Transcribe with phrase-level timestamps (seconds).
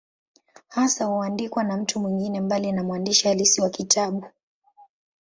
[0.67, 4.25] Hasa huandikwa na mtu mwingine, mbali na mwandishi halisi wa kitabu.